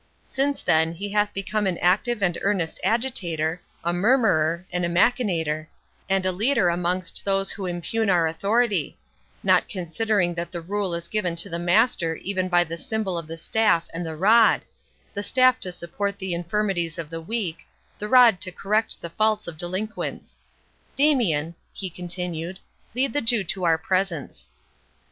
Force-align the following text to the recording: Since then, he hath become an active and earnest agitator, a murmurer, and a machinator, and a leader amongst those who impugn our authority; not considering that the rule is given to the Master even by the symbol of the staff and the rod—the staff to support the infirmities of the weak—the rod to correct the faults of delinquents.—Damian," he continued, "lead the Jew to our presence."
Since 0.25 0.63
then, 0.63 0.93
he 0.93 1.09
hath 1.09 1.31
become 1.31 1.67
an 1.67 1.77
active 1.77 2.23
and 2.23 2.35
earnest 2.41 2.79
agitator, 2.83 3.61
a 3.83 3.93
murmurer, 3.93 4.65
and 4.71 4.83
a 4.83 4.89
machinator, 4.89 5.67
and 6.09 6.25
a 6.25 6.31
leader 6.31 6.69
amongst 6.69 7.23
those 7.23 7.51
who 7.51 7.67
impugn 7.67 8.09
our 8.09 8.25
authority; 8.25 8.97
not 9.43 9.69
considering 9.69 10.33
that 10.33 10.51
the 10.51 10.59
rule 10.59 10.95
is 10.95 11.07
given 11.07 11.35
to 11.35 11.49
the 11.49 11.59
Master 11.59 12.15
even 12.15 12.49
by 12.49 12.63
the 12.63 12.79
symbol 12.79 13.15
of 13.15 13.27
the 13.27 13.37
staff 13.37 13.87
and 13.93 14.03
the 14.03 14.15
rod—the 14.15 15.21
staff 15.21 15.59
to 15.59 15.71
support 15.71 16.17
the 16.17 16.33
infirmities 16.33 16.97
of 16.97 17.11
the 17.11 17.21
weak—the 17.21 18.09
rod 18.09 18.41
to 18.41 18.51
correct 18.51 18.99
the 19.01 19.11
faults 19.11 19.45
of 19.47 19.55
delinquents.—Damian," 19.55 21.53
he 21.73 21.91
continued, 21.91 22.57
"lead 22.95 23.13
the 23.13 23.21
Jew 23.21 23.43
to 23.43 23.65
our 23.65 23.77
presence." 23.77 24.49